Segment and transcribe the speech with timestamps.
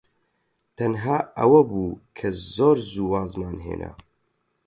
[0.77, 3.91] تەنها ئەوە بوو کە زۆر زوو وازمان هێنا.